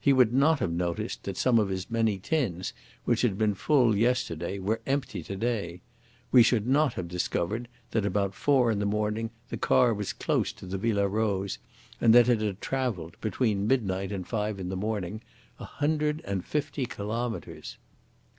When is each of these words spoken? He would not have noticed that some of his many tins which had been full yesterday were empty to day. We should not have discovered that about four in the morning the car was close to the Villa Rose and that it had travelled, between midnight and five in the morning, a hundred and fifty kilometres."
He 0.00 0.14
would 0.14 0.32
not 0.32 0.60
have 0.60 0.72
noticed 0.72 1.24
that 1.24 1.36
some 1.36 1.58
of 1.58 1.68
his 1.68 1.90
many 1.90 2.18
tins 2.18 2.72
which 3.04 3.20
had 3.20 3.36
been 3.36 3.52
full 3.52 3.94
yesterday 3.94 4.58
were 4.58 4.80
empty 4.86 5.22
to 5.24 5.36
day. 5.36 5.82
We 6.32 6.42
should 6.42 6.66
not 6.66 6.94
have 6.94 7.06
discovered 7.06 7.68
that 7.90 8.06
about 8.06 8.32
four 8.34 8.70
in 8.70 8.78
the 8.78 8.86
morning 8.86 9.28
the 9.50 9.58
car 9.58 9.92
was 9.92 10.14
close 10.14 10.54
to 10.54 10.64
the 10.64 10.78
Villa 10.78 11.06
Rose 11.06 11.58
and 12.00 12.14
that 12.14 12.30
it 12.30 12.40
had 12.40 12.62
travelled, 12.62 13.20
between 13.20 13.66
midnight 13.68 14.10
and 14.10 14.26
five 14.26 14.58
in 14.58 14.70
the 14.70 14.74
morning, 14.74 15.20
a 15.58 15.66
hundred 15.66 16.22
and 16.24 16.46
fifty 16.46 16.86
kilometres." 16.86 17.76